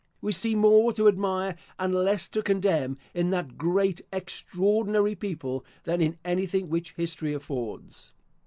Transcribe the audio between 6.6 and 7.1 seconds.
which